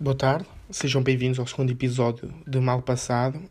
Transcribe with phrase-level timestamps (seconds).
[0.00, 3.42] Boa tarde, sejam bem-vindos ao segundo episódio de Mal Passado.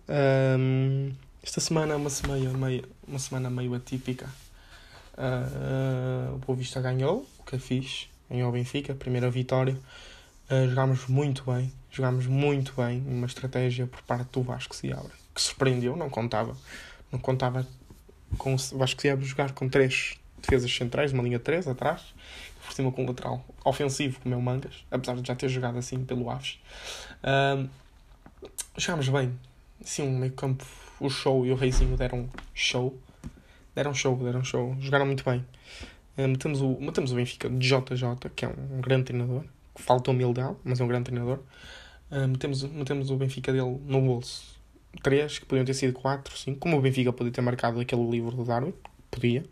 [0.58, 1.12] Um,
[1.43, 4.29] esta semana é uma semana meio, uma semana meio atípica.
[5.18, 9.78] Uh, o Boa Vista ganhou, o que é fixe, ganhou o Benfica, primeira vitória.
[10.49, 15.41] Uh, jogámos muito bem, jogámos muito bem, uma estratégia por parte do Vasco Seabra, que
[15.41, 16.55] surpreendeu, não contava,
[17.11, 17.68] não contava
[18.38, 22.02] com o Vasco Seabra jogar com três defesas centrais, uma linha 3 atrás,
[22.68, 25.77] por cima com um lateral ofensivo, como é o Mangas, apesar de já ter jogado
[25.77, 26.59] assim pelo Aves.
[27.23, 27.69] Uh,
[28.78, 29.33] jogámos bem,
[29.82, 30.65] sim, um meio campo,
[31.00, 32.97] o show e o Reizinho deram show,
[33.73, 35.45] deram show, deram show, jogaram muito bem.
[36.17, 39.44] Uh, metemos, o, metemos o Benfica de JJ, que é um, um grande treinador,
[39.75, 41.39] falta humildade, mas é um grande treinador.
[42.11, 44.58] Uh, metemos, metemos o Benfica dele no bolso.
[45.03, 48.36] 3, que podiam ter sido 4, 5, como o Benfica podia ter marcado aquele livro
[48.36, 48.73] do Darwin,
[49.11, 49.45] podia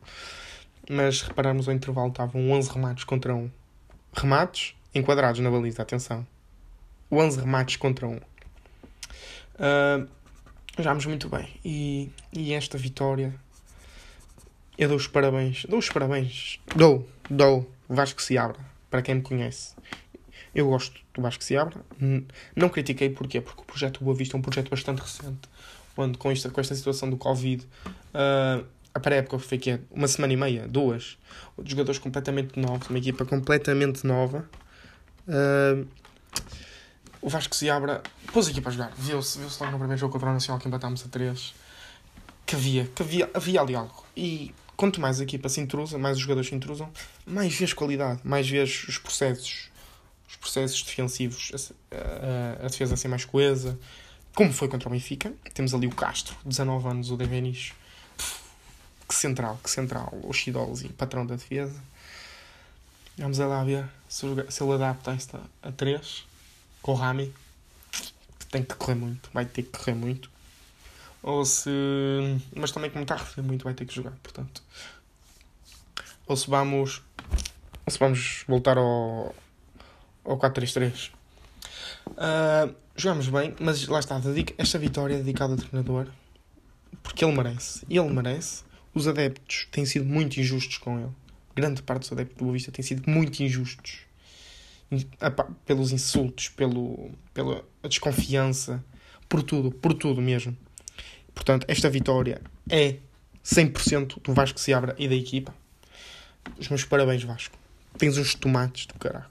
[0.89, 3.49] mas repararmos ao intervalo estavam 11 remates contra 1.
[4.13, 6.25] Remates enquadrados na baliza, atenção.
[7.11, 8.15] 11 remates contra 1.
[8.15, 10.07] Uh,
[10.77, 11.47] jogámos muito bem.
[11.63, 13.33] E, e esta vitória,
[14.77, 15.65] eu dou os parabéns.
[15.65, 16.59] Dou os parabéns.
[16.75, 17.69] Dou, dou.
[17.87, 19.75] Vasco se abra, para quem me conhece.
[20.53, 21.79] Eu gosto do Vasco se abra.
[22.55, 23.41] Não critiquei porquê?
[23.41, 25.49] Porque o projeto Boa Vista é um projeto bastante recente.
[25.95, 28.65] Quando com esta, com esta situação do Covid, uh,
[28.95, 31.17] a pré-época foi que uma semana e meia, duas,
[31.61, 34.49] de jogadores completamente novos, uma equipa completamente nova.
[35.27, 35.85] Uh,
[37.21, 38.01] o Vasco se abra,
[38.31, 40.67] pôs a equipa a jogar, viu-se viu logo no primeiro jogo contra o Nacional que
[40.69, 41.53] empatámos a três
[42.45, 44.05] que havia, que havia, havia ali algo.
[44.15, 46.89] E quanto mais a equipa se intrusa, mais os jogadores se intrusam,
[47.25, 49.71] mais vês qualidade, mais vês os processos,
[50.25, 53.77] os processos defensivos, a, a, a defesa ser mais coesa,
[54.33, 55.33] como foi contra o Benfica.
[55.53, 57.73] Temos ali o Castro, 19 anos, o Devenis
[59.07, 61.79] que central, que central, o Chidolzi, patrão da defesa.
[63.17, 66.25] Vamos lá ver se, se ele adapta esta a 3
[66.81, 67.33] com o Rami,
[68.39, 70.29] que tem que correr muito, vai ter que correr muito.
[71.23, 71.69] Ou se.
[72.55, 74.61] Mas também, como está a correr muito, vai ter que jogar, portanto.
[76.27, 77.01] Ou se vamos.
[77.85, 79.33] Ou se vamos voltar ao.
[80.23, 81.11] ao 4-3-3.
[82.07, 84.21] Uh, jogamos bem, mas lá está,
[84.57, 86.07] esta vitória é dedicada ao treinador
[87.05, 87.85] porque ele merece.
[87.89, 88.63] Ele merece
[88.95, 91.11] os adeptos têm sido muito injustos com ele.
[91.53, 93.99] Grande parte dos adeptos do Boa Vista têm sido muito injustos.
[95.65, 98.83] Pelos insultos, pelo, pela desconfiança,
[99.27, 100.55] por tudo, por tudo mesmo.
[101.33, 102.95] Portanto, esta vitória é
[103.43, 105.53] 100% do Vasco se abra e da equipa.
[106.57, 107.57] Os meus parabéns, Vasco.
[107.97, 109.25] Tens uns tomates do caralho.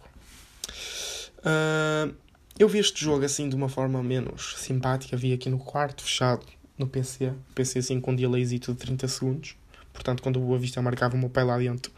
[1.38, 2.14] Uh,
[2.58, 5.16] eu vi este jogo assim de uma forma menos simpática.
[5.16, 6.46] Vi aqui no quarto, fechado,
[6.78, 7.32] no PC.
[7.54, 9.56] PC assim com um delayzito de 30 segundos.
[9.92, 11.92] Portanto, quando o Boa Vista marcava o meu pai lá dentro,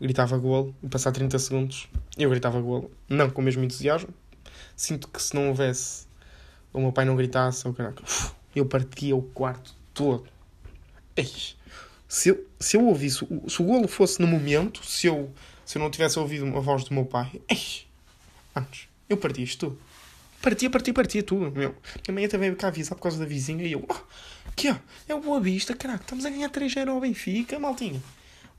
[0.00, 0.74] gritava gol.
[0.82, 2.90] E passar 30 segundos, eu gritava gol.
[3.08, 4.12] Não com o mesmo entusiasmo.
[4.76, 6.06] Sinto que se não houvesse,
[6.72, 8.02] o meu pai não gritasse, eu, caraca,
[8.54, 10.26] eu partia o quarto todo.
[11.16, 11.56] Eish.
[12.08, 15.30] Se eu, se eu ouvisse, se o golo fosse no momento, se eu,
[15.64, 17.86] se eu não tivesse ouvido a voz do meu pai, eish,
[18.56, 19.78] antes, eu partia isto tudo.
[20.48, 21.74] Partia, partia, partia tudo, meu.
[22.08, 23.94] Minha mãe veio cá avisar por causa da vizinha e eu, oh,
[24.56, 24.76] que ó,
[25.06, 28.00] é o Boa Vista, caraca, estamos a ganhar 3-0 ao Benfica, maltinha.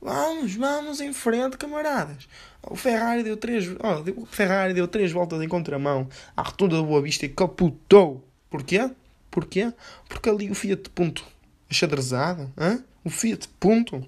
[0.00, 2.28] Vamos, vamos em frente, camaradas.
[2.62, 6.84] O Ferrari deu três, oh, o Ferrari deu três voltas em contramão à rotunda do
[6.84, 8.24] Boa Vista e capotou.
[8.48, 8.88] Porquê?
[9.28, 9.72] Porquê?
[10.08, 11.26] Porque ali o Fiat Punto
[11.68, 12.84] achadrezado, hein?
[13.02, 14.06] o Fiat Punto,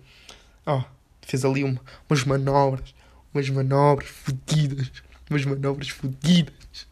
[0.64, 0.82] oh,
[1.20, 2.94] fez ali uma, umas manobras,
[3.34, 4.92] umas manobras fodidas,
[5.28, 6.86] umas manobras fodidas.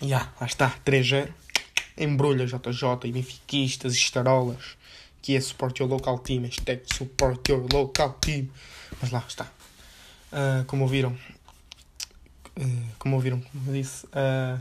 [0.00, 1.28] Yeah, lá está, 3-0.
[1.96, 4.76] Embrulha JJ e benfiquistas e estarolas.
[5.20, 6.42] Que é support your local team.
[6.42, 8.48] Hashtag support your local team.
[9.00, 9.50] Mas lá está.
[10.30, 11.18] Uh, como ouviram,
[12.56, 14.60] uh, como ouviram, como eu disse, uh,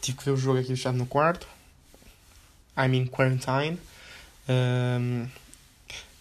[0.00, 1.46] tive que ver o jogo aqui fechado no quarto.
[2.76, 3.78] I'm in quarantine.
[4.48, 5.28] Um,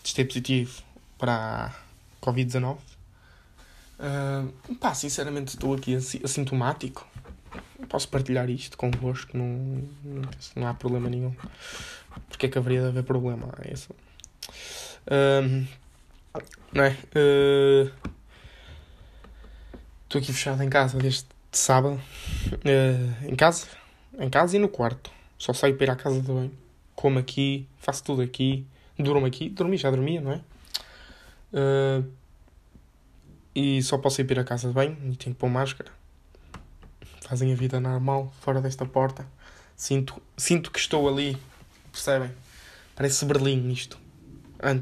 [0.03, 0.81] testei positivo
[1.17, 1.73] para
[2.21, 2.77] Covid-19.
[3.99, 7.06] Uh, pá, sinceramente estou aqui assintomático
[7.85, 9.83] posso partilhar isto convosco, não,
[10.55, 11.33] não, há problema nenhum.
[12.27, 13.53] Porque é que haveria de haver problema?
[13.61, 13.93] É isso.
[15.09, 15.67] Um,
[16.73, 16.91] não é?
[20.03, 22.01] Estou uh, aqui fechado em casa desde sábado.
[22.51, 23.67] Uh, em casa?
[24.17, 25.11] Em casa e no quarto.
[25.37, 26.51] Só saio para ir à casa de banho.
[26.95, 28.65] Como aqui, faço tudo aqui.
[28.97, 29.49] Durmo aqui.
[29.49, 30.41] Dormi, já dormia, não é?
[31.53, 32.11] Uh,
[33.53, 35.96] e só posso ir para a casa de banho e tenho que pôr máscara
[37.27, 39.27] fazem a vida normal fora desta porta.
[39.75, 41.37] Sinto, sinto que estou ali,
[41.91, 42.31] percebem?
[42.95, 43.99] Parece Berlim isto.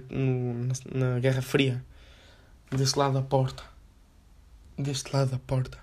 [0.10, 1.84] No, na, na Guerra Fria.
[2.72, 3.64] Deste lado da porta.
[4.78, 5.78] Deste lado da porta.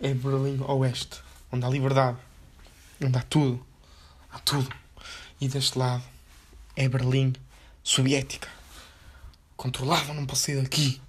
[0.00, 1.20] é Berlim Oeste,
[1.52, 2.18] onde há liberdade,
[3.00, 3.64] onde há tudo,
[4.30, 4.68] há tudo.
[5.40, 6.02] E deste lado
[6.74, 7.32] é Berlim
[7.84, 8.48] Soviética,
[9.56, 11.00] controlada, não posso sair daqui.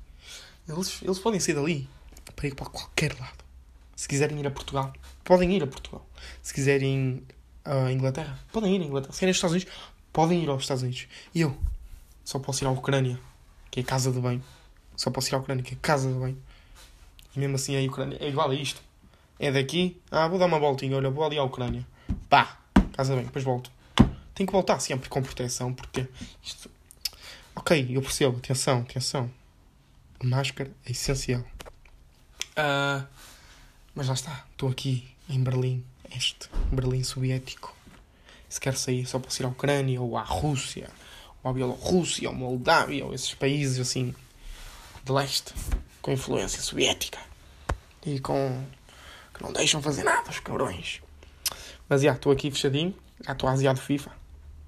[0.67, 1.89] Eles, eles podem sair dali
[2.35, 3.42] para ir para qualquer lado.
[3.95, 4.93] Se quiserem ir a Portugal,
[5.23, 6.05] podem ir a Portugal.
[6.41, 7.23] Se quiserem
[7.63, 9.13] a Inglaterra, podem ir a Inglaterra.
[9.13, 9.73] Se querem aos Estados Unidos,
[10.11, 11.07] podem ir aos Estados Unidos.
[11.33, 11.57] E eu
[12.23, 13.19] só posso ir à Ucrânia,
[13.69, 14.41] que é casa de bem.
[14.95, 16.37] Só posso ir à Ucrânia, que é casa de bem.
[17.35, 18.81] E mesmo assim a Ucrânia é igual a isto.
[19.39, 21.85] É daqui, ah, vou dar uma voltinha, olha, vou ali à Ucrânia.
[22.29, 22.57] Pá,
[22.93, 23.71] casa bem, depois volto.
[24.33, 26.07] Tenho que voltar sempre com proteção, porque
[26.43, 26.69] isto.
[27.55, 29.29] Ok, eu percebo, atenção, atenção.
[30.23, 31.43] Máscara é essencial.
[32.57, 33.05] Uh,
[33.95, 35.83] mas lá está, estou aqui em Berlim,
[36.15, 37.75] este Berlim soviético.
[38.49, 40.89] Se quer sair, só posso ir à Ucrânia, ou à Rússia,
[41.43, 44.15] ou à Bielorrússia, ou Moldávia, ou esses países assim
[45.03, 45.53] de leste,
[46.01, 47.19] com influência soviética
[48.05, 48.63] e com.
[49.33, 51.01] que não deixam fazer nada, os cabrões.
[51.87, 54.11] Mas já, estou aqui fechadinho, já estou asiado FIFA,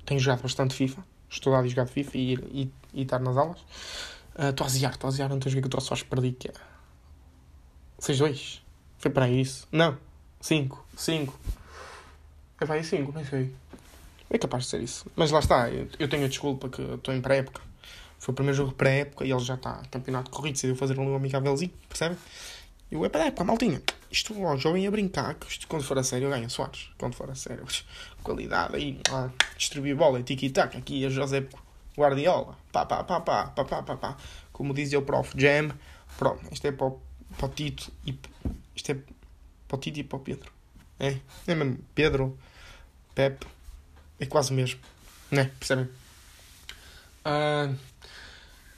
[0.06, 3.60] tenho jogado bastante FIFA, estudado e jogado FIFA e, e, e estar nas aulas.
[4.38, 6.10] Estou uh, a aziar, estou a aziar, não tens o que eu trouxe, acho que
[6.10, 6.54] perdi que é.
[8.00, 8.65] 6-2.
[9.06, 9.68] Foi para isso?
[9.72, 9.96] Não.
[10.42, 10.84] 5.
[10.98, 11.40] 5.
[12.60, 13.54] É para aí 5, nem sei.
[14.32, 15.06] É capaz de ser isso.
[15.16, 17.62] Mas lá está, eu, tenho a desculpa que estou em pré-época.
[18.18, 21.72] Foi o primeiro jogo pré-época e ele já está campeonato corrido, decidiu fazer um amigávelzinho,
[21.88, 22.18] percebe?
[22.90, 23.80] E eu, é para época, maltinha.
[24.10, 26.90] Isto, ó, joguem a brincar, que isto, quando for a sério, ganha Soares.
[26.98, 27.64] Quando for a sério,
[28.24, 31.46] qualidade aí, ah, distribuir bola, tiki-taka, aqui a José
[31.96, 34.18] Guardiola, pá, pá, pá, pá, pá, pá, pá, pá.
[34.52, 35.70] Como dizia o prof Jam,
[36.18, 37.00] pronto, isto é para o,
[37.38, 38.18] para o Tito e
[38.86, 38.98] isto é
[39.68, 40.52] para o Tito e para o Pedro.
[41.00, 41.18] É,
[41.48, 42.38] é mesmo, Pedro,
[43.16, 43.48] Pepe,
[44.20, 44.80] é quase o mesmo,
[45.32, 45.52] né?
[45.60, 45.86] Percebem?
[47.26, 47.76] Uh,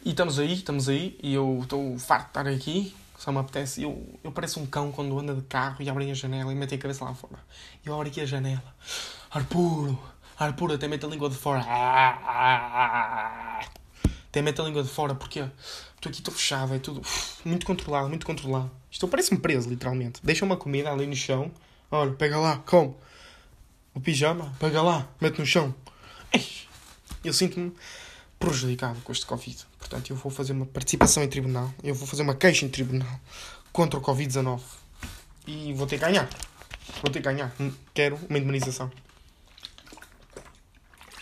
[0.03, 3.83] e estamos aí, estamos aí, e eu estou farto de estar aqui, só me apetece.
[3.83, 6.75] Eu, eu pareço um cão quando anda de carro e abre a janela e mete
[6.75, 7.39] a cabeça lá fora.
[7.85, 8.75] Eu abro aqui a janela,
[9.29, 9.99] ar puro,
[10.39, 11.61] ar puro, até mete a língua de fora.
[14.37, 17.01] Até mete a língua de fora, porque estou aqui, estou fechado, é tudo
[17.43, 18.69] muito controlado, muito controlado.
[18.91, 20.19] Isto parece-me preso, literalmente.
[20.23, 21.51] Deixa uma comida ali no chão,
[21.89, 22.93] olha, pega lá, come.
[23.95, 25.73] O pijama, pega lá, mete no chão.
[27.23, 27.73] Eu sinto-me
[28.37, 29.65] prejudicado com este Covid.
[29.79, 33.19] Portanto, eu vou fazer uma participação em tribunal, eu vou fazer uma queixa em tribunal
[33.73, 34.61] contra o Covid-19
[35.47, 36.29] e vou ter que ganhar.
[37.01, 37.51] Vou ter que ganhar.
[37.91, 38.91] Quero uma indemnização.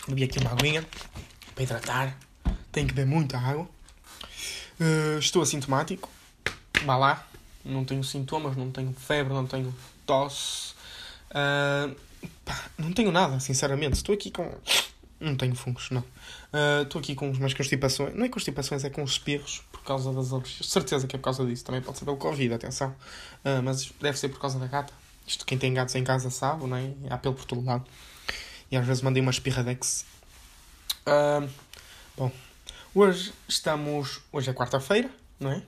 [0.06, 0.86] Bebi aqui uma aguinha
[1.54, 2.25] para hidratar.
[2.75, 3.66] Tenho que beber muita água.
[4.77, 6.10] Uh, estou assintomático.
[6.83, 7.25] Vá lá.
[7.63, 9.74] Não tenho sintomas, não tenho febre, não tenho
[10.06, 10.74] tosse.
[11.31, 11.95] Uh,
[12.44, 13.94] pá, não tenho nada, sinceramente.
[13.94, 14.54] Estou aqui com
[15.22, 16.04] não tenho fungos, não.
[16.83, 18.13] Estou uh, aqui com umas constipações.
[18.13, 20.68] Não é constipações, é com os espirros por causa das alergias.
[20.68, 21.63] Certeza que é por causa disso.
[21.63, 22.89] Também pode ser pelo Covid, atenção.
[22.89, 24.94] Uh, mas deve ser por causa da gata.
[25.25, 26.92] Isto quem tem gatos em casa sabe, não é?
[27.10, 27.86] Há pelo por todo lado.
[28.69, 30.06] E às vezes mandei uma espirradex.
[31.07, 31.50] Uh,
[32.18, 32.30] bom,
[32.96, 34.22] hoje estamos.
[34.32, 35.10] Hoje é quarta-feira,
[35.40, 35.62] não é?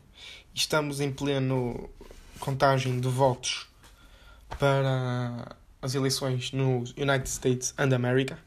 [0.56, 1.90] Estamos em pleno
[2.40, 3.68] contagem de votos
[4.58, 8.40] para as eleições nos United States and America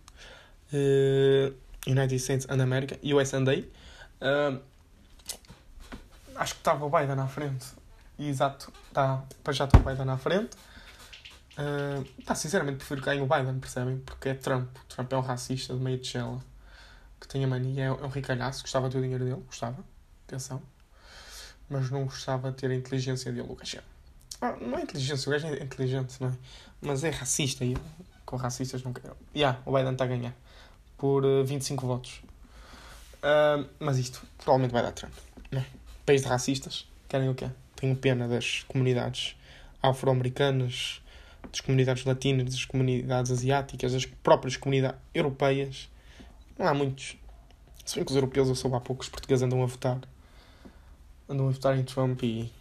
[0.72, 1.54] uh,
[1.86, 3.58] United States and America, US and A.
[4.24, 4.60] Uh,
[6.36, 7.66] acho que estava o Biden na frente.
[8.18, 10.56] Exato, tá, já está o Biden na frente.
[11.58, 13.98] Uh, tá, sinceramente prefiro que ganhe o Biden, percebem?
[13.98, 14.68] Porque é Trump.
[14.88, 16.40] Trump é um racista de meio de gela
[17.20, 19.84] que tem a mania, é um ricalhaço, gostava de ter o dinheiro dele, gostava,
[20.26, 20.62] atenção,
[21.68, 23.76] mas não gostava de ter a inteligência dele, o gajo.
[23.78, 23.82] É,
[24.40, 26.32] ah, não é inteligência, o gajo é inteligente, não é?
[26.80, 27.76] Mas é racista e
[28.24, 29.16] com racistas não quero.
[29.34, 30.34] Yeah, o Biden está a ganhar
[30.96, 32.22] por 25 eh, votos.
[33.22, 35.12] Uh, mas isto provavelmente vai dar Trump.
[35.50, 35.66] Né?
[36.06, 37.50] País de racistas, querem o quê?
[37.76, 39.36] Tenho pena das comunidades
[39.82, 41.02] afro-americanas,
[41.50, 45.88] das comunidades latinas, das comunidades asiáticas, das próprias comunidades europeias.
[46.60, 47.16] Não há muitos.
[47.86, 49.98] Se bem que os europeus eu soube há poucos portugueses andam a votar.
[51.26, 52.52] Andam a votar em Trump e.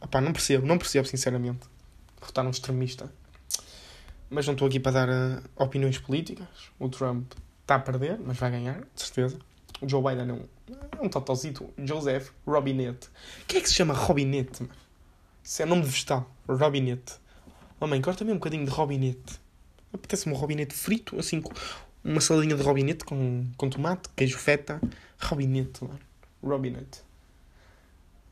[0.00, 1.66] Epá, não percebo, não percebo sinceramente.
[2.20, 3.12] Votar num extremista.
[4.30, 6.46] Mas não estou aqui para dar uh, opiniões políticas.
[6.78, 9.36] O Trump está a perder, mas vai ganhar, de certeza.
[9.82, 10.46] O Joe Biden é um,
[11.00, 11.74] é um totozito.
[11.76, 13.08] Joseph Robinette.
[13.48, 14.74] Quem é que se chama Robinette, mano?
[15.42, 16.30] Isso é nome de vegetal.
[16.48, 17.14] Robinette.
[17.80, 19.40] Oh, mãe, corta-me um bocadinho de Robinette.
[19.92, 21.42] Apetece-me um Robinette frito, assim,
[22.04, 24.80] uma saladinha de Robinette com, com tomate, queijo feta.
[25.20, 26.00] Robinette, mano.
[26.42, 27.02] Robinette.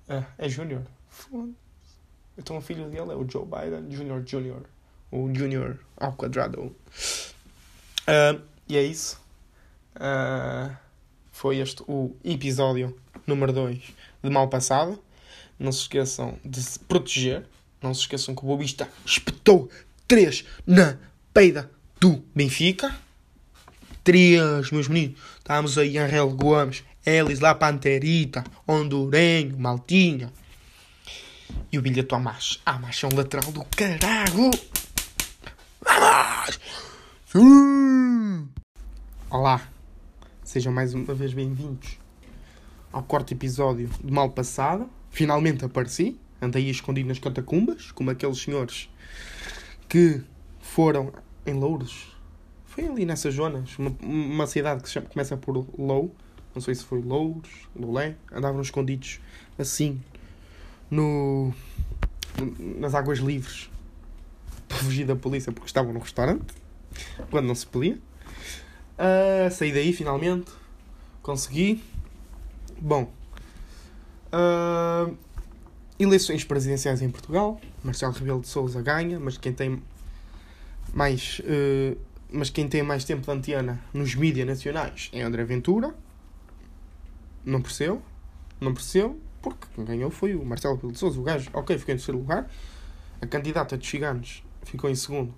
[0.08, 0.82] Ah, é Júnior.
[2.36, 4.62] Então o filho dele é o Joe Biden Júnior Júnior.
[5.10, 6.62] O Júnior ao quadrado.
[6.62, 9.20] Uh, e é isso.
[9.96, 10.74] Uh,
[11.32, 12.96] foi este o episódio
[13.26, 13.82] número 2
[14.22, 15.02] de Mal Passado.
[15.58, 17.44] Não se esqueçam de se proteger,
[17.82, 19.68] Não se esqueçam que o Boa Vista espetou
[20.06, 20.96] 3 na
[21.34, 21.70] peida
[22.00, 22.94] do Benfica.
[24.04, 25.18] 3, meus meninos.
[25.38, 30.32] Estamos aí, Angel Gomes, Elis, La Panterita, Hondurenho, Maltinha.
[31.72, 32.60] E o Bilha Tomás.
[32.64, 34.50] Ah, mas é um lateral do caralho.
[35.82, 36.60] Vamos!
[37.26, 38.48] Sim!
[39.30, 39.68] Olá.
[40.42, 41.98] Sejam mais uma vez bem-vindos
[42.92, 44.88] ao quarto episódio de Mal Passado.
[45.10, 46.18] Finalmente apareci.
[46.40, 48.88] Andei escondido nas catacumbas, como aqueles senhores
[49.88, 50.22] que
[50.60, 51.12] foram
[51.44, 52.17] em Louros.
[52.78, 56.14] Foi ali nessas zonas, uma, uma cidade que chama, começa por Lou.
[56.54, 58.14] Não sei se foi Louros, Loulé.
[58.30, 59.18] Andavam escondidos
[59.58, 60.00] assim,
[60.88, 61.52] no,
[62.78, 63.68] nas águas livres,
[64.68, 66.54] para fugir da polícia porque estavam no restaurante,
[67.32, 67.98] quando não se podia.
[68.94, 70.52] Uh, saí daí finalmente,
[71.20, 71.82] consegui.
[72.80, 73.12] Bom,
[74.32, 75.16] uh,
[75.98, 77.60] eleições presidenciais em Portugal.
[77.82, 79.82] Marcelo Rebelo de Souza ganha, mas quem tem
[80.94, 81.98] mais, uh,
[82.30, 85.94] mas quem tem mais tempo de antena nos mídias nacionais é André Ventura.
[87.44, 88.02] Não percebeu,
[88.60, 91.18] não percebeu, porque quem ganhou foi o Marcelo Rebelo de Souza.
[91.18, 92.50] O gajo, ok, ficou em terceiro lugar.
[93.20, 95.34] A candidata de Chiganos ficou em segundo.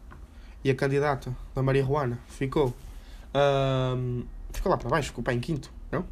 [0.64, 2.74] E a candidata da Maria Ruana ficou
[3.34, 6.04] um, ficou lá para baixo, ficou para em quinto, não?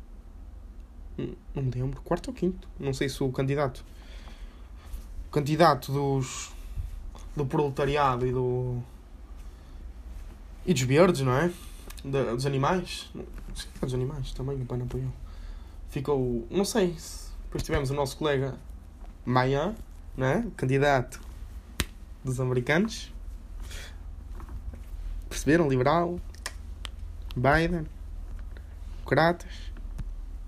[1.55, 2.69] Não me lembro, quarto ou quinto.
[2.79, 3.85] Não sei se o candidato.
[5.27, 6.53] O candidato dos.
[7.37, 8.81] do proletariado e do.
[10.69, 11.51] E dos verdes, não é?
[12.05, 13.11] Dos animais.
[13.81, 15.11] Dos animais também, o pai não apoiou.
[15.89, 16.47] Ficou.
[16.51, 16.95] não sei.
[17.45, 18.55] Depois tivemos o nosso colega
[19.25, 19.75] Maia,
[20.15, 20.45] não é?
[20.59, 21.19] Candidato
[22.23, 23.11] dos americanos.
[25.31, 25.71] Perceberam?
[25.71, 26.21] Liberal.
[27.35, 27.87] Biden,
[28.99, 29.73] Democratas.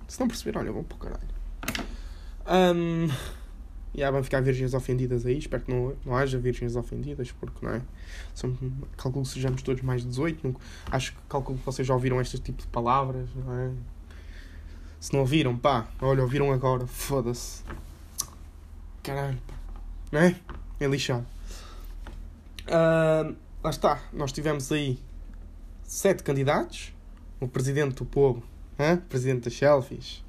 [0.06, 2.76] Se não perceberam, olha, vou para o caralho.
[2.76, 3.08] Um,
[4.00, 5.38] yeah, vão ficar virgens ofendidas aí.
[5.38, 7.82] Espero que não, não haja virgens ofendidas, porque não é?
[8.34, 8.56] São,
[8.96, 10.46] calculo que sejamos todos mais de 18.
[10.46, 10.56] Não,
[10.90, 13.70] acho que calculo que vocês já ouviram este tipo de palavras, não é?
[14.98, 17.62] Se não ouviram, pá, olha, ouviram agora, foda-se.
[19.02, 19.54] Caralho, pá.
[20.12, 20.36] Não é?
[20.78, 21.26] É lixado.
[22.66, 24.98] Uh, lá está, nós tivemos aí
[25.82, 26.92] sete candidatos.
[27.40, 28.42] O presidente do povo,
[28.78, 28.98] hein?
[29.08, 30.22] presidente das selfies.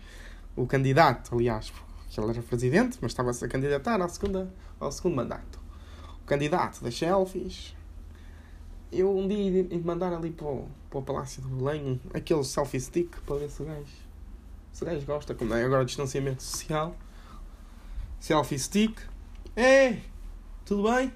[0.55, 1.71] O candidato, aliás,
[2.11, 5.57] porque ele era presidente, mas estava-se a candidatar à segunda, ao segundo mandato.
[6.21, 7.73] O candidato das selfies.
[8.91, 12.81] Eu um dia ia mandar ali para o, para o Palácio do Belém aquele selfie
[12.81, 13.85] stick para ver se o gajo,
[14.73, 16.93] se o gajo gosta, como é agora distanciamento social.
[18.19, 18.99] Selfie stick.
[19.55, 20.01] É,
[20.65, 21.13] tudo bem?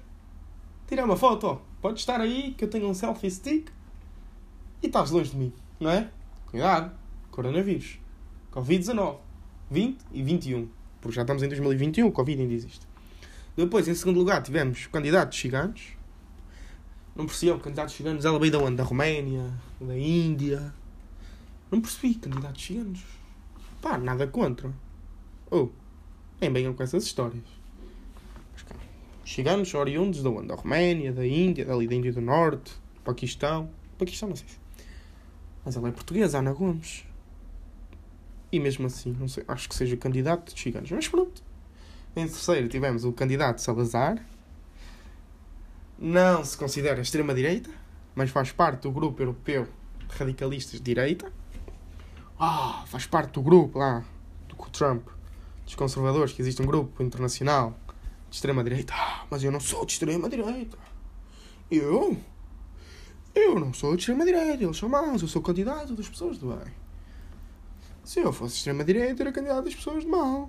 [0.88, 1.60] Tira uma foto.
[1.82, 3.68] Pode estar aí que eu tenho um selfie stick
[4.82, 6.10] e estás longe de mim, não é?
[6.46, 6.90] Cuidado,
[7.30, 7.98] coronavírus,
[8.50, 9.18] Covid-19,
[9.70, 10.68] 20 e 21,
[11.00, 12.86] porque já estamos em 2021, o Covid ainda existe.
[13.56, 15.96] Depois, em segundo lugar, tivemos o candidato de ciganos.
[17.14, 18.76] Não percebi, o candidato de ciganos, ela veio da onde?
[18.76, 19.50] Da Roménia,
[19.80, 20.74] da Índia.
[21.70, 23.00] Não percebi, candidato de ciganos.
[23.80, 24.70] Pá, nada contra.
[25.50, 25.68] Oh,
[26.40, 27.44] nem venham com essas histórias.
[29.24, 30.48] Ciganos são oriundos da onde?
[30.48, 32.72] Da Roménia, da Índia, dali da Índia do Norte,
[33.02, 33.70] Paquistão.
[33.98, 34.58] Paquistão, não sei se.
[35.64, 37.04] Mas ela é portuguesa, Ana Gomes.
[38.50, 40.90] E mesmo assim, não sei, acho que seja candidato de ciganos.
[40.90, 41.42] Mas pronto.
[42.14, 44.24] Em terceiro tivemos o candidato Salazar.
[45.98, 47.70] Não se considera extrema-direita,
[48.14, 49.66] mas faz parte do grupo europeu
[49.98, 51.32] de radicalistas de direita.
[52.38, 54.04] Ah, faz parte do grupo lá,
[54.48, 55.06] do Trump,
[55.64, 57.78] dos conservadores, que existe um grupo internacional
[58.28, 58.92] de extrema-direita.
[58.94, 60.78] Ah, mas eu não sou de extrema-direita.
[61.70, 62.16] Eu?
[63.34, 66.72] Eu não sou de extrema-direita, eles são maus, eu sou candidato das pessoas do bem.
[68.06, 70.48] Se eu fosse extrema-direita, era candidato das pessoas de mal.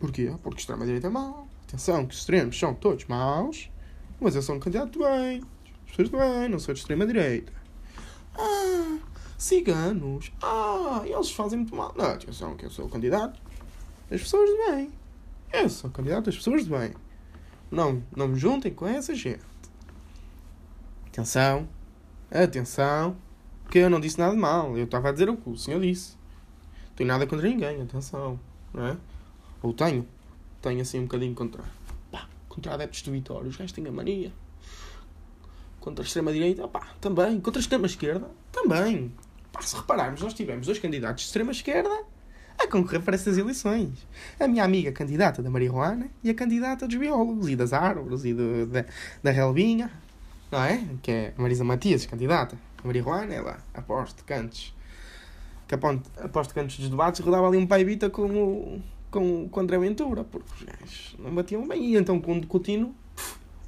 [0.00, 0.34] Porquê?
[0.42, 1.46] Porque extrema-direita é mau.
[1.64, 3.70] Atenção, que os extremos são todos maus,
[4.18, 5.42] mas eu sou um candidato bem.
[5.84, 7.52] As pessoas do bem, não sou de extrema-direita.
[8.34, 9.00] Ah,
[9.36, 10.32] ciganos.
[10.42, 11.92] Ah, eles fazem muito mal.
[11.94, 13.38] Não, atenção, que eu sou o candidato
[14.08, 14.90] das pessoas do bem.
[15.52, 16.94] Eu sou o candidato das pessoas do bem.
[17.70, 19.44] Não, não me juntem com essa gente.
[21.08, 21.68] Atenção,
[22.30, 23.14] Atenção,
[23.70, 24.74] que eu não disse nada de mal.
[24.78, 26.17] Eu estava a dizer o que o senhor disse.
[26.98, 28.40] Tenho nada contra ninguém, atenção.
[28.74, 28.96] Não é?
[29.62, 30.04] Ou tenho.
[30.60, 31.62] Tenho assim um bocadinho contra.
[32.10, 33.48] Pá, contra adeptos do Vitória.
[33.48, 34.32] Os gajos têm a mania.
[35.78, 37.40] Contra a extrema-direita, pá, também.
[37.40, 39.14] Contra a extrema-esquerda, também.
[39.52, 42.04] Pá, se repararmos, nós tivemos dois candidatos de extrema-esquerda
[42.58, 44.04] a concorrer para essas eleições.
[44.40, 48.24] A minha amiga candidata da Maria Juana e a candidata dos biólogos e das árvores
[48.24, 48.84] e do, da,
[49.22, 49.88] da relvinha
[50.50, 50.82] não é?
[51.02, 52.58] Que é Marisa Matias, candidata.
[52.82, 54.74] A Maria Juana, ela aposto cantos.
[55.68, 59.78] Que aposto cantos dos debates rodava ali um pai Vita com o, com, com André
[59.78, 61.92] Ventura, porque os gajos não batiam bem.
[61.92, 62.94] E então, quando Coutinho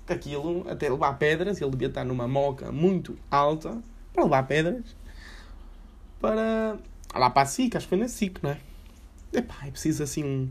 [0.07, 3.81] que aquilo, até levar pedras, ele devia estar numa moca muito alta
[4.13, 4.97] para levar pedras
[6.21, 6.79] para
[7.15, 8.61] lá para a SIC, acho que foi na SIC, não é?
[9.33, 10.51] Epá, é preciso assim um.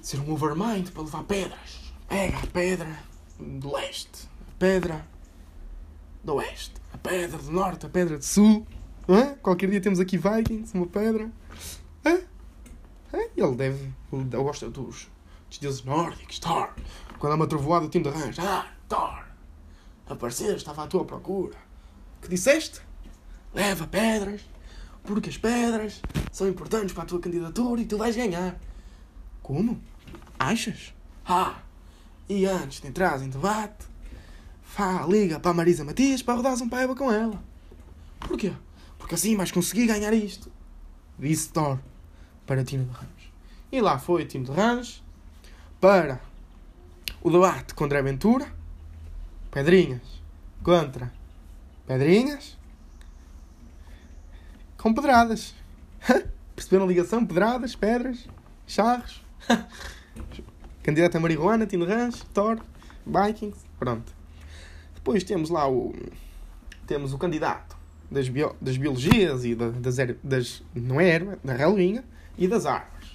[0.00, 1.92] ser um overmind para levar pedras.
[2.08, 2.98] Pega a pedra
[3.38, 5.06] do leste, a pedra
[6.22, 8.66] do oeste, a pedra do norte, a pedra do sul.
[9.08, 9.34] Hã?
[9.42, 11.30] Qualquer dia temos aqui Vikings, uma pedra.
[12.04, 12.20] Hã?
[13.12, 13.18] Hã?
[13.36, 13.92] Ele deve.
[14.12, 15.08] Ele gosta dos,
[15.48, 16.70] dos deuses nórdicos, Thor.
[17.18, 18.40] Quando há uma trovoada, o time de arranjo.
[18.42, 19.24] Ah, Thor!
[20.06, 21.56] Apareceste, estava à tua procura.
[22.20, 22.80] Que disseste?
[23.54, 24.42] Leva pedras,
[25.04, 28.58] porque as pedras são importantes para a tua candidatura e tu vais ganhar.
[29.42, 29.80] Como?
[30.38, 30.94] Achas?
[31.26, 31.62] Ah!
[32.28, 33.86] E antes de entrar em debate,
[34.62, 37.42] Fá, liga para a Marisa Matias para rodares um paiva com ela.
[38.20, 38.52] Porquê?
[39.08, 40.52] Porque assim vais conseguir ganhar isto.
[41.18, 41.78] Disse Thor
[42.46, 43.32] para Tino de Ramos.
[43.72, 45.02] E lá foi Tino de Ramos
[45.80, 46.20] para
[47.22, 48.52] o debate com André Ventura.
[49.50, 50.02] Pedrinhas
[50.62, 51.10] contra
[51.86, 52.58] Pedrinhas.
[54.76, 55.54] Com pedradas.
[56.54, 57.24] Perceberam a ligação?
[57.24, 58.28] Pedradas, pedras,
[58.66, 59.24] charros.
[60.84, 62.60] Candidato a marihuana, Tino Ramos, Thor,
[63.06, 63.58] Vikings.
[63.78, 64.12] Pronto.
[64.94, 65.94] Depois temos lá o.
[66.86, 67.77] Temos o candidato
[68.10, 70.62] das, bio, das biologias e da, das, das.
[70.74, 72.04] Não é erva, da relvinha
[72.36, 73.08] e das árvores.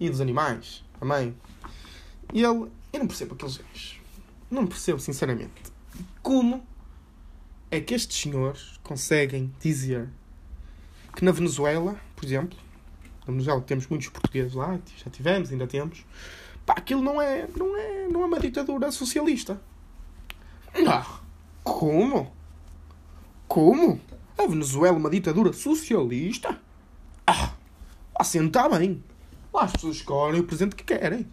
[0.00, 1.34] E dos animais também.
[2.32, 2.70] E ele.
[2.92, 3.98] Eu não percebo aqueles.
[4.50, 5.52] Não percebo, sinceramente.
[6.22, 6.62] Como
[7.70, 10.08] é que estes senhores conseguem dizer
[11.14, 12.58] que na Venezuela, por exemplo,
[13.26, 16.04] na Venezuela temos muitos portugueses lá, já tivemos, ainda temos,
[16.64, 19.60] pá, aquilo não é, não é, não é uma ditadura socialista.
[20.74, 21.04] Não.
[21.62, 22.32] Como?
[23.46, 24.00] Como?
[24.38, 26.56] A Venezuela é uma ditadura socialista?
[27.26, 27.50] Ah,
[28.16, 29.02] lá senta bem.
[29.52, 31.26] Lá as pessoas escolhem o presente que querem.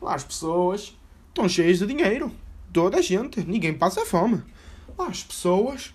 [0.00, 2.30] Lá as pessoas estão cheias de dinheiro.
[2.72, 3.40] Toda a gente.
[3.40, 4.40] Ninguém passa fome.
[4.96, 5.92] Lá as pessoas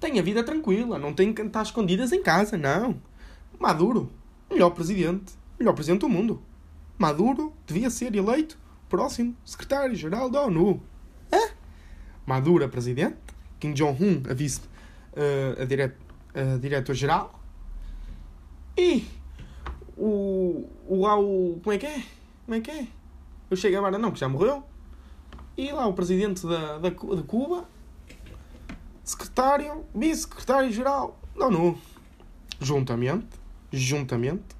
[0.00, 0.98] têm a vida tranquila.
[0.98, 3.00] Não têm que estar escondidas em casa, não.
[3.60, 4.10] Maduro,
[4.50, 5.32] melhor presidente.
[5.56, 6.42] Melhor presidente do mundo.
[6.98, 10.82] Maduro devia ser eleito próximo secretário-geral da ONU.
[11.32, 11.50] Hã?
[12.26, 13.16] Maduro a presidente,
[13.60, 14.60] Kim Jong-un a vice
[15.16, 15.94] uh, a, dire
[16.34, 17.40] a diretor-geral
[18.76, 19.06] e
[19.96, 22.02] o, o lá o como é que é?
[22.44, 22.86] Como é que é?
[23.50, 24.64] Eu chego agora não, que já morreu.
[25.56, 27.64] E lá o presidente da, da, de Cuba,
[29.04, 31.78] secretário, vice-secretário-geral da ONU,
[32.60, 33.28] juntamente,
[33.72, 34.56] juntamente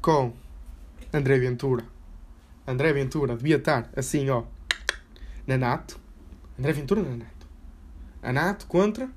[0.00, 0.32] com
[1.12, 1.84] André Ventura.
[2.66, 4.44] André Ventura devia estar assim, ó,
[5.46, 5.98] na NATO.
[6.58, 7.46] André Ventura na NATO.
[8.22, 9.08] A NATO contra.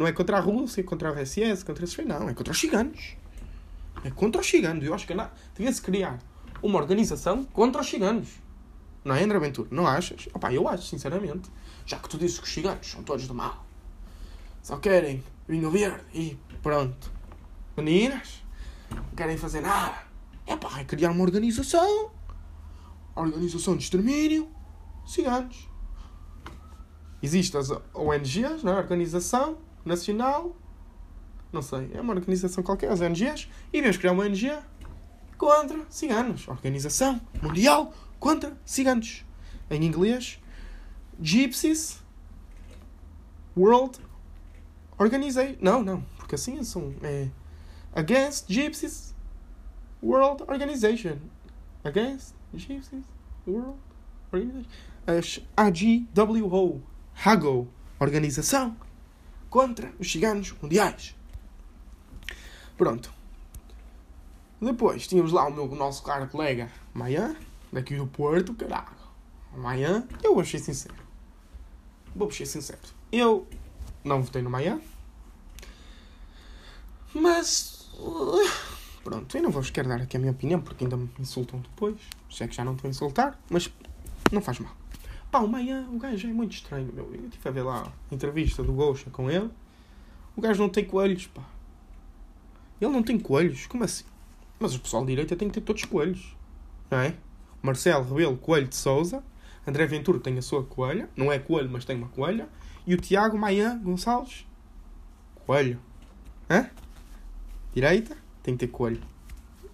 [0.00, 2.06] Não é contra a Rússia, contra a RSS, contra esses.
[2.06, 3.18] Não, é contra os ciganos.
[4.02, 4.82] É contra os ciganos.
[4.82, 5.14] Eu acho que
[5.54, 6.18] devia-se criar
[6.62, 8.30] uma organização contra os ciganos.
[9.04, 9.68] Não é, André Ventura?
[9.70, 10.26] Não achas?
[10.32, 11.50] Opa, eu acho, sinceramente.
[11.84, 13.66] Já que tu dizes que os ciganos são todos do mal.
[14.62, 17.12] Só querem vinho verde e pronto.
[17.76, 18.42] Meninas,
[18.88, 19.98] não querem fazer nada.
[20.46, 22.10] É pá, é criar uma organização.
[23.14, 24.48] Organização de extermínio
[25.06, 25.68] ciganos.
[27.22, 28.76] Existem as ONGs, não é?
[28.76, 29.58] Organização
[29.90, 30.56] Nacional,
[31.52, 34.56] não sei, é uma organização qualquer, as ONGs, e vamos criar uma ONG
[35.36, 36.46] contra ciganos.
[36.48, 39.24] Organização Mundial contra ciganos.
[39.70, 40.38] Em inglês,
[41.20, 42.00] Gypsies
[43.56, 43.98] World
[44.98, 45.56] Organization.
[45.60, 46.94] Não, não, porque assim são.
[47.02, 47.28] É,
[47.94, 49.14] Against Gypsies
[50.02, 51.18] World Organization.
[51.84, 53.04] Against Gypsies
[53.46, 53.78] World
[54.32, 54.70] Organization
[55.06, 56.82] as AGWO,
[57.14, 58.76] HAGO, Organização
[59.50, 61.14] contra os Ciganos Mundiais.
[62.78, 63.12] Pronto.
[64.60, 67.36] Depois tínhamos lá o meu nosso caro colega Maia,
[67.72, 68.88] daqui do Porto, caralho.
[69.56, 70.94] Maia, eu vou ser sincero.
[72.14, 72.78] Vou ser sincero.
[73.10, 73.46] Eu
[74.04, 74.80] não votei no Maia.
[77.12, 77.90] Mas.
[79.02, 81.96] Pronto, eu não vou querer dar aqui a minha opinião porque ainda me insultam depois.
[82.30, 83.70] Sei que já não estou a insultar, mas
[84.30, 84.74] não faz mal.
[85.30, 87.08] Pá, o Maia, o gajo é muito estranho, meu.
[87.14, 89.50] Eu tive a ver lá a entrevista do Gosha com ele.
[90.36, 91.42] O gajo não tem coelhos, pá.
[92.80, 94.04] Ele não tem coelhos, como assim?
[94.58, 96.36] Mas o pessoal de direita tem que ter todos coelhos,
[96.90, 97.14] não é?
[97.62, 99.22] Marcelo Rebelo Coelho de Souza,
[99.66, 102.48] André Ventura tem a sua coelha, não é coelho, mas tem uma coelha,
[102.86, 104.46] e o Tiago Maia Gonçalves,
[105.46, 105.78] coelho.
[106.48, 106.68] Hã?
[107.72, 109.02] Direita, tem que ter coelho.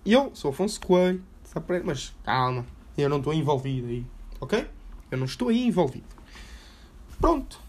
[0.05, 1.25] Eu sou Afonso Coelho,
[1.85, 2.67] mas calma,
[2.99, 4.05] eu não estou envolvido aí,
[4.41, 4.69] ok?
[5.11, 6.07] Eu não estou aí envolvido.
[7.21, 7.61] Pronto.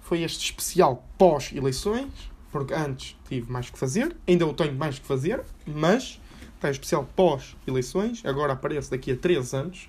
[0.00, 2.10] Foi este especial pós-eleições,
[2.50, 6.18] porque antes tive mais que fazer, ainda eu tenho mais que fazer, mas
[6.54, 9.88] está especial pós-eleições, agora aparece daqui a 3 anos.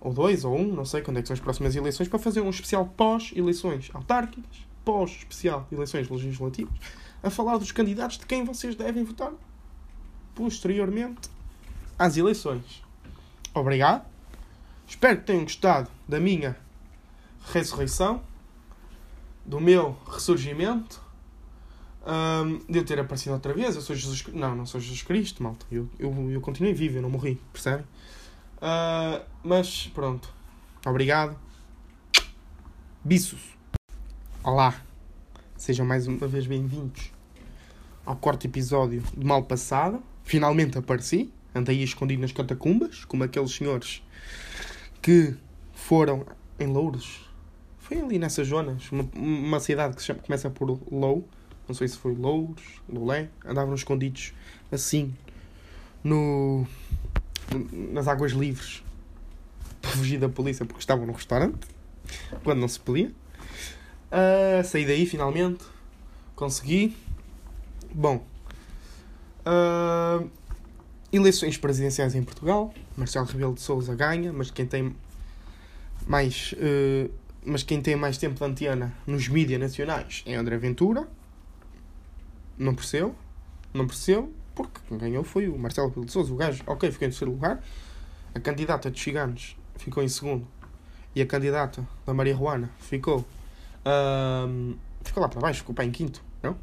[0.00, 2.40] ou dois, ou um, não sei quando é que são as próximas eleições, para fazer
[2.40, 6.72] um especial pós-eleições autárquicas, pós-especial eleições legislativas,
[7.22, 9.32] a falar dos candidatos de quem vocês devem votar
[10.34, 11.28] posteriormente
[11.98, 12.82] às eleições.
[13.52, 14.09] Obrigado.
[14.90, 16.56] Espero que tenham gostado da minha
[17.52, 18.20] ressurreição,
[19.46, 21.00] do meu ressurgimento,
[22.04, 23.76] um, de eu ter aparecido outra vez.
[23.76, 25.64] Eu sou Jesus Não, não sou Jesus Cristo, malta.
[25.70, 27.86] Eu, eu, eu continuei vivo, eu não morri, percebem?
[28.56, 30.28] Uh, mas pronto.
[30.84, 31.38] Obrigado.
[33.04, 33.56] Bisos.
[34.42, 34.74] Olá.
[35.56, 37.12] Sejam mais uma vez bem-vindos
[38.04, 40.02] ao quarto episódio do Mal Passado.
[40.24, 41.32] Finalmente apareci.
[41.54, 44.02] Andei escondido nas catacumbas, como aqueles senhores
[45.00, 45.34] que
[45.72, 46.26] foram
[46.58, 47.28] em Louros.
[47.78, 51.26] Foi ali nessas zonas, uma, uma cidade que chama, começa por Lou.
[51.66, 53.28] Não sei se foi Louros, Loulé.
[53.44, 54.32] Andavam escondidos
[54.70, 55.14] assim
[56.02, 56.66] no
[57.72, 58.82] nas águas livres
[59.82, 61.66] para fugir da polícia porque estavam no restaurante
[62.44, 63.12] quando não se podia.
[64.10, 65.64] Uh, saí daí finalmente,
[66.34, 66.96] consegui.
[67.92, 68.24] Bom,
[69.46, 70.28] uh,
[71.12, 72.72] eleições presidenciais em Portugal.
[72.96, 74.94] Marcelo Rebelo de Souza ganha, mas quem tem
[76.06, 77.10] mais, uh,
[77.44, 81.08] mas quem tem mais tempo de antena nos mídias nacionais é André Ventura.
[82.58, 83.14] Não percebo,
[83.72, 86.32] não percebo porque quem ganhou foi o Marcelo Rebelo de Sousa.
[86.32, 87.62] O gajo, ok, ficou em terceiro lugar.
[88.34, 90.46] A candidata de Chiganos ficou em segundo.
[91.14, 93.24] E a candidata da Maria Juana ficou.
[93.84, 96.56] Um, ficou lá para baixo, ficou para em quinto, não?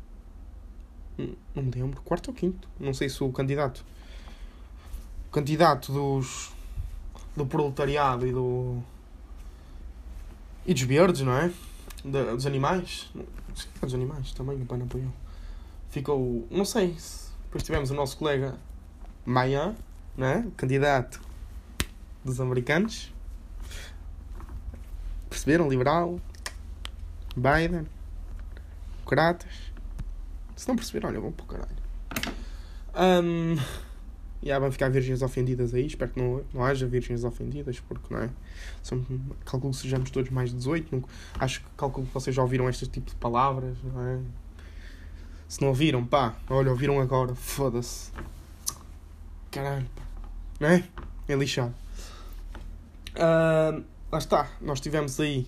[1.55, 2.69] Não me lembro, quarto ou quinto.
[2.79, 3.83] Não sei se o candidato.
[5.31, 6.51] Candidato dos.
[7.35, 8.81] do proletariado e do.
[10.65, 11.51] e dos verdes, não é?
[12.03, 13.11] De, dos animais.
[13.55, 15.13] Sim, dos animais também, o pai não apoiou.
[15.89, 16.47] Ficou.
[16.51, 18.55] não sei se depois tivemos o nosso colega
[19.25, 19.75] Maia,
[20.15, 20.47] né?
[20.55, 21.21] candidato
[22.23, 23.13] dos americanos.
[25.29, 25.69] Perceberam?
[25.69, 26.19] Liberal,
[27.35, 27.87] Biden,
[28.97, 29.71] democratas.
[30.55, 31.77] Se não perceberam, olha, vão para o caralho.
[33.23, 33.55] Um,
[34.41, 35.87] e yeah, vão ficar virgens ofendidas aí.
[35.87, 38.29] Espero que não, não haja virgens ofendidas, porque não é?
[38.83, 39.03] São,
[39.43, 40.95] calculo que sejamos todos mais de 18.
[40.95, 41.03] Não,
[41.39, 44.19] acho que calculo que vocês já ouviram este tipo de palavras, não é?
[45.47, 48.11] Se não ouviram, pá, olha, ouviram agora, foda-se.
[49.49, 50.03] Caralho, pá.
[50.59, 50.83] Não é?
[51.27, 51.73] É lixado.
[53.15, 55.47] Uh, lá está, nós tivemos aí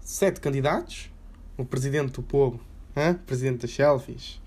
[0.00, 1.10] sete candidatos.
[1.58, 2.60] O presidente do povo,
[2.94, 3.14] hein?
[3.26, 4.40] presidente das selfies.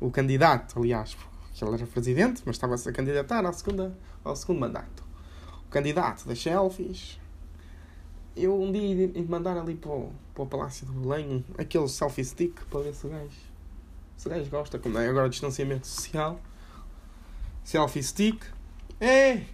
[0.00, 1.16] O candidato, aliás,
[1.54, 5.04] que ele era presidente, mas estava-se a candidatar à segunda, ao segundo mandato.
[5.66, 7.18] O candidato das selfies.
[8.36, 12.24] Eu um dia ia mandar ali para o, para o Palácio do Belém aquele selfie
[12.24, 13.54] stick para ver se o gajo
[14.16, 16.40] se o gajo gosta, como é agora distanciamento social.
[17.62, 18.44] Selfie stick.
[19.00, 19.46] Ei,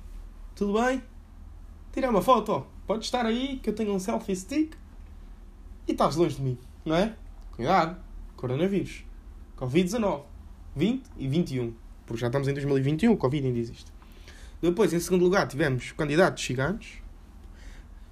[0.55, 1.03] tudo bem?
[1.93, 4.75] Tira uma foto, Pode estar aí que eu tenho um selfie stick
[5.87, 7.15] e estás longe de mim, não é?
[7.53, 7.97] Cuidado,
[8.37, 9.05] coronavírus,
[9.57, 10.23] Covid-19,
[10.75, 11.73] 20 e 21,
[12.11, 13.92] porque já estamos em 2021, o Covid ainda existe.
[14.61, 16.94] Depois, em segundo lugar, tivemos candidatos ciganos.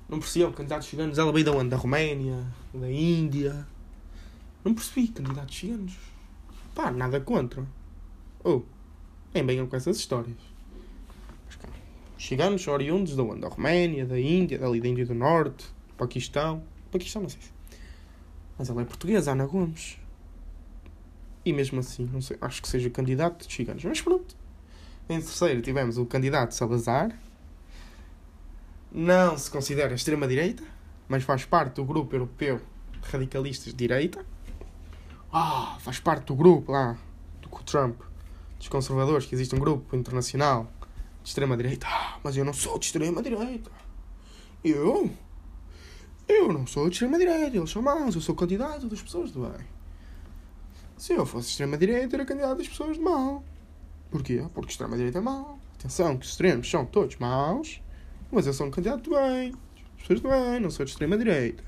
[0.09, 1.71] Não percebiam candidatos ciganos, ela veio da onde?
[1.71, 3.67] Da Roménia, da Índia.
[4.65, 5.97] Não percebi candidatos ciganos.
[6.77, 7.67] Pá, nada contra.
[8.45, 8.63] Ou, oh,
[9.35, 10.37] nem venham com essas histórias.
[12.17, 13.41] Chegamos oriundos da onde?
[13.41, 16.63] Da Roménia, da Índia, dali da Índia do Norte, Paquistão.
[16.93, 17.51] Paquistão, não sei se.
[18.57, 19.99] Mas ela é portuguesa, Ana Gomes.
[21.45, 23.85] E mesmo assim, não sei, acho que seja candidato de chiganos.
[23.85, 24.37] Mas pronto.
[25.09, 27.19] Em terceiro tivemos o candidato Salazar.
[28.91, 30.63] Não se considera extrema-direita,
[31.09, 32.61] mas faz parte do grupo europeu
[33.01, 34.25] de radicalistas de direita
[35.31, 36.97] ah, faz parte do grupo lá,
[37.43, 38.01] do Trump,
[38.59, 40.73] dos conservadores, que existe um grupo internacional
[41.23, 41.87] de extrema-direita.
[41.87, 43.71] Ah, mas eu não sou de extrema-direita.
[44.65, 45.11] Eu?
[46.27, 49.67] Eu não sou de extrema-direita, eles são maus, eu sou candidato das pessoas do bem.
[50.99, 53.45] Se eu fosse extrema-direita, era candidato das pessoas de mal.
[54.11, 54.45] Porquê?
[54.53, 55.61] Porque extrema-direita é mau.
[55.79, 57.81] Atenção, que os extremos são todos maus,
[58.33, 59.55] mas eu sou um candidato bem.
[59.95, 61.63] As pessoas do bem, não sou de extrema-direita.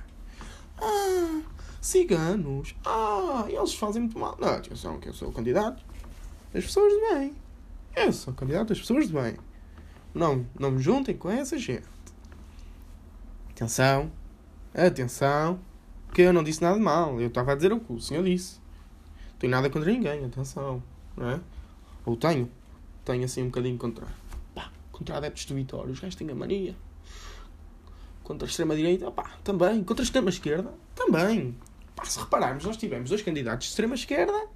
[0.83, 1.43] Ah,
[1.81, 2.75] ciganos.
[2.85, 4.37] Ah, eles fazem muito mal.
[4.41, 5.85] Não, atenção, que eu sou o candidato
[6.53, 7.33] das pessoas de bem.
[7.95, 9.37] Eu sou o candidato das pessoas de bem.
[10.13, 11.87] Não, não me juntem com essa gente.
[13.51, 14.11] Atenção,
[14.75, 15.61] atenção,
[16.13, 17.21] que eu não disse nada de mal.
[17.21, 18.59] Eu estava a dizer o que o senhor disse.
[19.41, 20.83] Tenho nada contra ninguém, atenção.
[21.17, 21.41] Não é?
[22.05, 22.49] Ou tenho.
[23.05, 24.07] Tenho assim um bocadinho contra.
[24.55, 25.91] Pá, contra adeptos do Vitória.
[25.91, 26.77] Os gajos têm a mania.
[28.23, 29.83] Contra a extrema-direita, pá, também.
[29.83, 31.57] Contra a extrema-esquerda, também.
[31.97, 34.47] Pá, se repararmos, nós tivemos dois candidatos de extrema-esquerda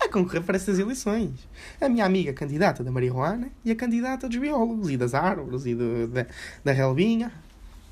[0.00, 1.48] a concorrer para estas eleições.
[1.80, 5.66] A minha amiga candidata da Maria Juana e a candidata dos biólogos e das árvores
[5.66, 6.26] e do, da,
[6.64, 7.32] da relvinha.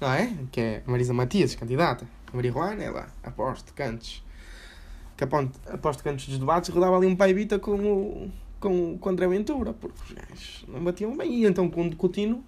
[0.01, 0.33] não é?
[0.53, 2.07] Que é a Marisa Matias, candidata.
[2.33, 4.25] A Maria Juana, ela aposto cantos.
[5.16, 9.12] Que aponte, aposto cantos dos debates, rodava ali um paibita com o, com, com o
[9.12, 11.42] André Ventura, porque os gajos não batiam bem.
[11.42, 12.44] E então com o Coutinho,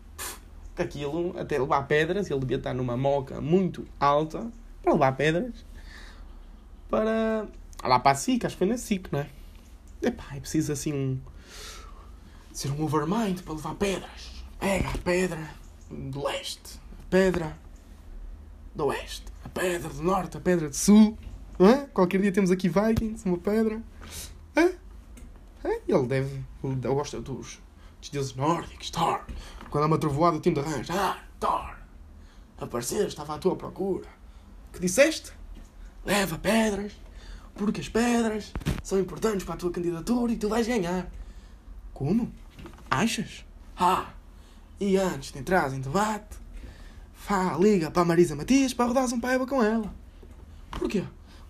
[0.76, 4.50] aquilo, até levar pedras, ele devia estar numa moca muito alta,
[4.82, 5.64] para levar pedras,
[6.88, 7.46] para
[7.82, 9.26] lá para a SIC, acho que foi na SIC, não é?
[10.02, 11.20] Epá, é preciso assim um.
[12.52, 14.44] ser um overmind para levar pedras.
[14.58, 15.50] Pega a pedra
[15.90, 17.58] do leste, a pedra
[18.74, 21.18] do oeste, a pedra do norte, a pedra do sul.
[21.92, 23.82] Qualquer dia temos aqui Vikings, uma pedra.
[25.88, 26.44] Ele deve.
[26.62, 27.58] Ele gosta dos,
[28.00, 29.20] dos deuses nórdicos, Thor.
[29.70, 30.92] Quando há uma trovoada, o time de arranjo.
[30.92, 31.76] Ah, Thor!
[32.60, 34.06] Apareceste, estava à tua procura.
[34.72, 35.32] Que disseste?
[36.04, 36.92] Leva pedras,
[37.54, 41.10] porque as pedras são importantes para a tua candidatura e tu vais ganhar.
[41.94, 42.30] Como?
[42.90, 43.44] Achas?
[43.76, 44.10] Ah!
[44.78, 46.36] E antes de entrar em debate,
[47.14, 49.92] Fá, liga para a Marisa Matias para rodares um paiva com ela.
[50.70, 51.04] Porquê?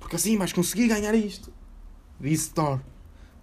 [0.09, 1.53] Porque assim vais conseguir ganhar isto.
[2.18, 2.81] Disse Thor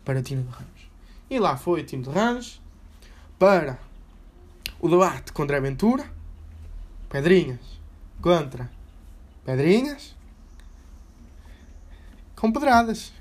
[0.04, 0.90] para Tino de Ramos.
[1.30, 2.60] E lá foi Tino de Ramos
[3.38, 3.78] para
[4.80, 6.12] o debate com André Ventura.
[7.08, 7.80] Pedrinhas
[8.20, 8.68] contra
[9.46, 10.16] Pedrinhas
[12.36, 13.14] com pedradas.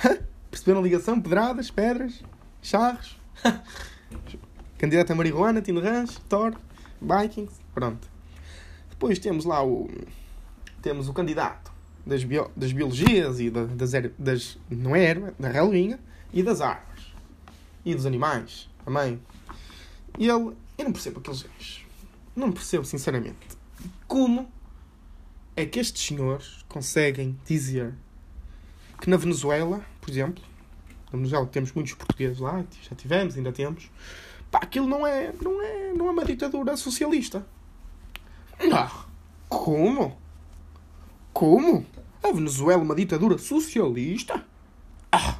[0.48, 1.20] Perceberam a ligação?
[1.20, 2.22] Pedradas, pedras,
[2.62, 3.18] charros.
[4.78, 6.54] Candidato a marihuana, Tino Ramos, Thor,
[7.00, 7.52] Vikings.
[7.74, 8.08] Pronto.
[8.90, 9.90] Depois temos lá o.
[10.80, 11.71] Temos o candidato
[12.06, 14.58] das, bio, das biologias e da, das, das.
[14.70, 15.98] Não é erva, da relinha
[16.32, 17.04] e das árvores.
[17.84, 19.20] E dos animais também.
[20.18, 20.56] E ele.
[20.78, 21.84] Eu não percebo aqueles gajos.
[22.34, 23.36] Não percebo, sinceramente.
[24.06, 24.48] Como
[25.54, 27.94] é que estes senhores conseguem dizer
[29.00, 30.42] que na Venezuela, por exemplo,
[31.12, 33.90] na Venezuela temos muitos portugueses lá, já tivemos, ainda temos,
[34.50, 37.46] pá, aquilo não é, não é, não é uma ditadura socialista.
[38.58, 38.90] Não.
[39.48, 40.16] Como?
[41.32, 41.86] Como?
[42.22, 44.44] A Venezuela é uma ditadura socialista?
[45.10, 45.38] Ah,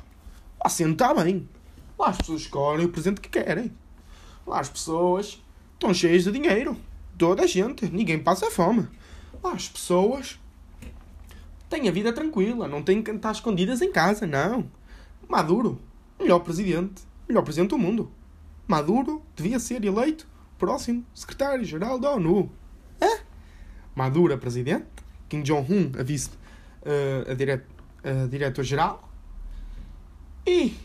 [0.63, 1.49] lá senta bem.
[1.99, 3.73] Lá as pessoas escolhem o presente que querem.
[4.47, 5.43] Lá as pessoas
[5.75, 6.77] estão cheias de dinheiro.
[7.17, 7.87] Toda a gente.
[7.87, 8.89] Ninguém passa fome.
[9.43, 10.41] Lá as pessoas
[11.69, 12.67] têm a vida tranquila.
[12.67, 14.69] Não têm que estar escondidas em casa, não.
[15.29, 15.81] Maduro,
[16.19, 17.03] melhor presidente.
[17.29, 18.11] Melhor presidente do mundo.
[18.67, 20.27] Maduro devia ser eleito
[20.59, 22.51] próximo secretário-geral da ONU.
[23.95, 24.87] Maduro a presidente,
[25.33, 26.29] Kim Jong-un a vice
[26.85, 27.63] uh, a, dire
[28.05, 29.09] a diretor-geral
[30.47, 30.77] e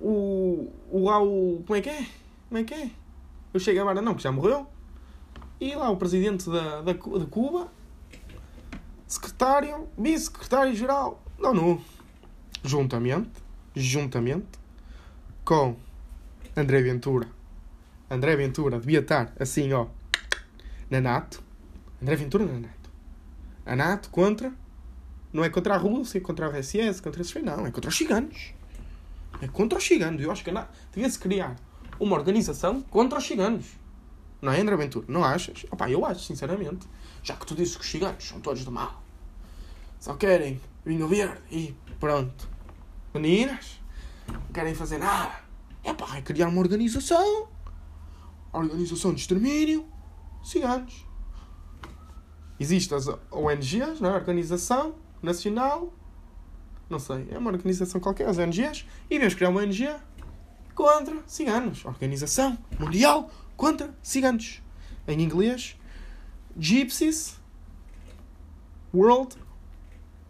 [0.00, 2.06] o, o lá o como é que é?
[2.48, 2.90] Como é que é?
[3.52, 4.68] Eu chego agora não, que já morreu.
[5.60, 7.66] E lá o presidente da, da, de Cuba,
[9.08, 11.82] secretário, vice-secretário-geral da ONU.
[12.62, 13.30] Juntamente,
[13.74, 14.60] juntamente
[15.44, 15.74] com
[16.54, 17.26] André Ventura.
[18.08, 19.86] André Ventura devia estar assim, ó,
[20.88, 21.42] na NATO.
[22.00, 22.75] André Ventura na NATO.
[23.66, 24.52] A NATO contra.
[25.32, 27.42] Não é contra a Rússia, contra a RSS, contra esses.
[27.42, 28.54] Não, é contra os ciganos.
[29.42, 30.22] É contra os ciganos.
[30.22, 30.52] Eu acho que
[30.92, 31.56] devia-se criar
[31.98, 33.66] uma organização contra os ciganos.
[34.40, 35.06] Não é, André Ventura?
[35.08, 35.66] Não achas?
[35.70, 36.86] Opa, eu acho, sinceramente.
[37.22, 39.02] Já que tu dizes que os ciganos são todos do mal.
[39.98, 42.48] Só querem vinho verde e pronto.
[43.12, 43.80] Meninas,
[44.28, 45.40] não querem fazer nada.
[45.82, 47.48] É pá, é criar uma organização.
[48.52, 49.86] Organização de extermínio.
[50.44, 51.06] Ciganos.
[52.58, 54.14] Existem as ONGs, não é?
[54.14, 55.92] Organização Nacional.
[56.88, 58.86] Não sei, é uma organização qualquer, as ONGs.
[59.10, 59.88] E vamos criar uma ONG
[60.74, 61.84] contra ciganos.
[61.84, 64.62] Organização Mundial contra ciganos.
[65.08, 65.76] Em inglês,
[66.56, 67.40] Gypsies
[68.94, 69.36] World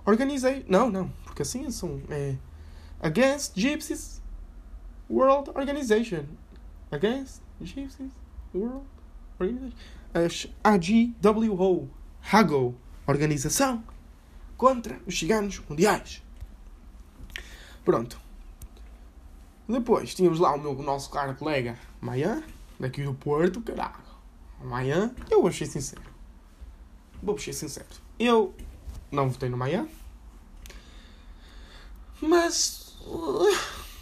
[0.04, 0.64] Organization.
[0.68, 2.00] Não, não, porque assim são.
[2.08, 2.36] É,
[3.00, 4.22] Against Gypsies
[5.10, 6.24] World Organization.
[6.90, 8.12] Against Gypsies
[8.54, 8.86] World
[9.38, 9.76] Organization.
[10.64, 11.90] AGWO.
[12.32, 12.74] Hago,
[13.06, 13.84] organização
[14.56, 16.22] contra os ciganos mundiais.
[17.84, 18.20] Pronto.
[19.68, 22.42] Depois tínhamos lá o, meu, o nosso caro colega Maia,
[22.80, 24.04] daqui do Porto, caralho.
[24.60, 26.02] Maia, eu vou ser sincero.
[27.22, 27.86] Vou ser sincero.
[28.18, 28.52] Eu
[29.10, 29.86] não votei no Maia.
[32.20, 32.96] Mas.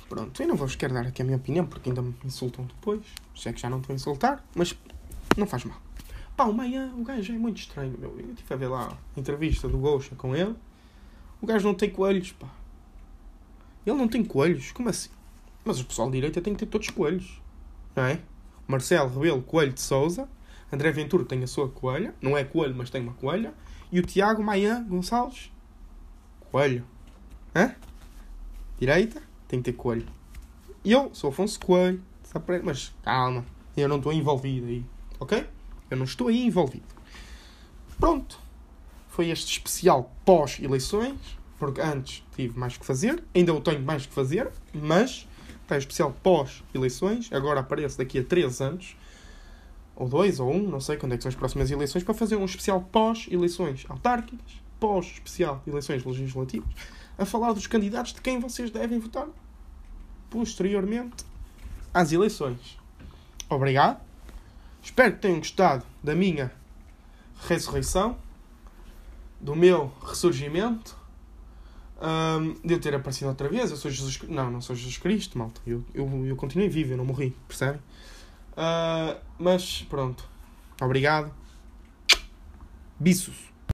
[0.08, 3.02] Pronto, eu não vou querer dar aqui a minha opinião porque ainda me insultam depois.
[3.36, 4.74] Sei que já não estou a insultar, mas
[5.36, 5.80] não faz mal.
[6.36, 8.18] Pá, o Maia, o gajo é muito estranho, meu.
[8.18, 10.56] Eu tive a ver lá a entrevista do Gosha com ele.
[11.40, 12.48] O gajo não tem coelhos, pá.
[13.86, 15.10] Ele não tem coelhos, como assim?
[15.64, 17.40] Mas o pessoal de direita tem que ter todos coelhos,
[17.94, 18.20] não é?
[18.66, 20.28] Marcelo Rebelo Coelho de Souza,
[20.72, 23.54] André Ventura tem a sua coelha, não é coelho, mas tem uma coelha,
[23.92, 25.52] e o Tiago Maia Gonçalves,
[26.50, 26.84] coelho.
[27.54, 27.74] Hã?
[28.78, 30.06] Direita, tem que ter coelho.
[30.82, 32.02] E eu sou Afonso Coelho,
[32.64, 33.44] mas calma,
[33.76, 34.84] eu não estou envolvido aí,
[35.20, 35.46] ok?
[35.90, 36.86] Eu não estou aí envolvido.
[37.98, 38.38] Pronto.
[39.08, 41.18] Foi este especial pós-eleições,
[41.58, 45.28] porque antes tive mais que fazer, ainda eu tenho mais que fazer, mas
[45.68, 48.96] tem especial pós-eleições, agora aparece daqui a 3 anos,
[49.94, 52.12] ou 2 ou 1, um, não sei quando é que são as próximas eleições, para
[52.12, 56.68] fazer um especial pós-eleições autárquicas, pós-especial eleições legislativas,
[57.16, 59.28] a falar dos candidatos de quem vocês devem votar
[60.28, 61.24] posteriormente
[61.92, 62.76] às eleições.
[63.48, 64.00] Obrigado.
[64.84, 66.52] Espero que tenham gostado da minha
[67.48, 68.18] ressurreição,
[69.40, 70.94] do meu ressurgimento,
[72.00, 73.70] um, de eu ter aparecido outra vez.
[73.70, 75.58] Eu sou Jesus Não, não sou Jesus Cristo, malta.
[75.66, 77.80] Eu, eu, eu continuei vivo, eu não morri, percebem?
[78.52, 80.28] Uh, mas pronto.
[80.78, 81.32] Obrigado.
[83.00, 83.53] Bisos.